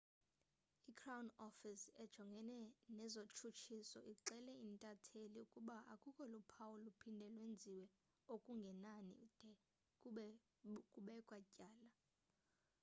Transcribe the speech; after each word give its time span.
i-crown 0.91 1.27
office 1.47 1.85
ejongene 2.03 2.61
nezotshutshiso 2.97 3.99
ixele 4.13 4.53
intatheli 4.67 5.37
ukuba 5.45 5.77
akukho 5.93 6.23
luphawu 6.33 6.75
luphinde 6.85 7.25
lwenziwe 7.35 7.85
okungenani 8.33 9.13
de 9.39 9.49
kube 9.99 10.27
kubekwa 10.91 11.37
tyala 11.53 11.91